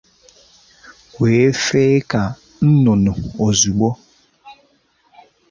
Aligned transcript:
wee 1.19 1.45
féé 1.63 1.97
ka 2.11 2.21
nnụnụ 2.67 3.13
ozigbo 3.45 3.89